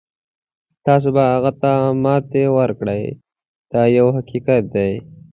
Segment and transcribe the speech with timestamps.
[0.85, 1.71] تاسو به هغه ته
[2.03, 3.03] ماتې ورکړئ
[3.71, 4.91] دا یو حقیقت دی.